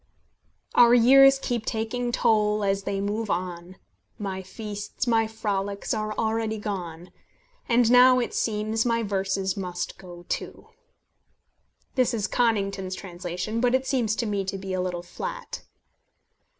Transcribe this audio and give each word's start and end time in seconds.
"Our 0.73 0.95
years 0.95 1.37
keep 1.37 1.63
taking 1.63 2.11
toll 2.11 2.63
as 2.63 2.85
they 2.85 2.99
move 2.99 3.29
on; 3.29 3.75
My 4.17 4.41
feasts, 4.41 5.05
my 5.05 5.27
frolics, 5.27 5.93
are 5.93 6.13
already 6.13 6.57
gone, 6.57 7.11
And 7.69 7.91
now, 7.91 8.17
it 8.17 8.33
seems, 8.33 8.83
my 8.83 9.03
verses 9.03 9.55
must 9.55 9.99
go 9.99 10.25
too." 10.27 10.69
This 11.93 12.15
is 12.15 12.25
Conington's 12.25 12.95
translation, 12.95 13.61
but 13.61 13.75
it 13.75 13.85
seems 13.85 14.15
to 14.15 14.25
me 14.25 14.43
to 14.43 14.57
be 14.57 14.73
a 14.73 14.81
little 14.81 15.03
flat. 15.03 15.61